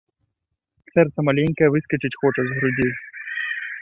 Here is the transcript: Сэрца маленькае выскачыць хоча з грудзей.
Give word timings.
Сэрца 0.95 1.19
маленькае 1.27 1.69
выскачыць 1.75 2.13
хоча 2.23 2.41
з 2.49 2.59
грудзей. 2.59 2.93